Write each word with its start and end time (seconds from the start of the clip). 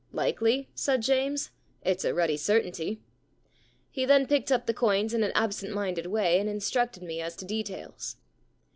*" 0.05 0.07
Likely?" 0.23 0.67
said 0.73 1.03
James. 1.03 1.51
It's 1.83 2.03
a 2.03 2.11
ruddy 2.11 2.35
certainty.'* 2.35 3.01
He 3.91 4.03
then 4.03 4.25
picked 4.25 4.51
up 4.51 4.65
the 4.65 4.73
coins 4.73 5.13
in 5.13 5.21
an 5.21 5.31
absent 5.35 5.75
minded 5.75 6.07
way 6.07 6.39
and 6.39 6.49
instructed 6.49 7.03
me 7.03 7.21
as 7.21 7.35
to 7.35 7.45
details. 7.45 8.15